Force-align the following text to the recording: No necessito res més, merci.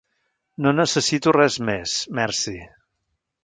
No 0.65 0.71
necessito 0.77 1.35
res 1.37 1.59
més, 1.69 1.95
merci. 2.23 2.57